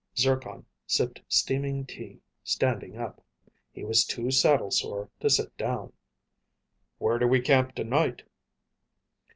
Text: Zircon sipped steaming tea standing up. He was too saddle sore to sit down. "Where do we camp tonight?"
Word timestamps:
Zircon 0.17 0.65
sipped 0.87 1.21
steaming 1.27 1.85
tea 1.85 2.21
standing 2.43 2.97
up. 2.97 3.23
He 3.71 3.83
was 3.83 4.03
too 4.03 4.31
saddle 4.31 4.71
sore 4.71 5.11
to 5.19 5.29
sit 5.29 5.55
down. 5.57 5.93
"Where 6.97 7.19
do 7.19 7.27
we 7.27 7.39
camp 7.39 7.75
tonight?" 7.75 8.23